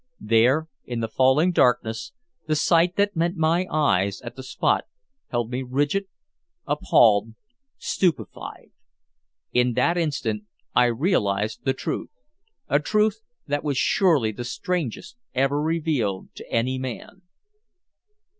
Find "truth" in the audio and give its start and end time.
11.73-12.09, 12.79-13.19